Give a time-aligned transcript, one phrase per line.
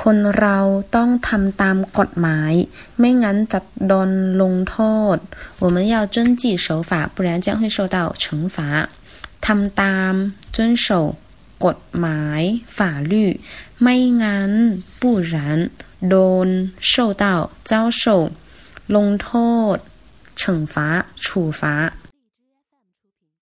[0.00, 0.58] คนเรา
[0.96, 2.52] ต้องทำตามกฎหมาย
[2.98, 4.10] ไม่งั้นจะโดน
[4.42, 4.78] ลงโท
[5.14, 5.16] ษ
[5.62, 8.56] 我们要遵纪守法不然将会受到惩罚
[9.46, 10.12] ทำตาม
[10.56, 10.88] 遵守
[11.64, 12.42] กฎหมาย
[12.76, 12.78] 法
[13.12, 13.14] 律
[13.82, 14.50] ไม่งั้น
[15.00, 15.02] 不
[15.32, 15.34] 然
[16.08, 16.16] โด
[16.46, 16.48] น
[16.92, 16.92] 受
[17.22, 17.24] 到
[17.70, 18.02] 遭受
[18.96, 19.30] ลงโท
[19.74, 19.76] ษ
[20.40, 21.92] 惩罚处罚